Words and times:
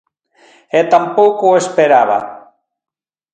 E 0.79 0.81
tampouco 0.93 1.43
o 1.49 1.59
esperaba. 1.63 2.19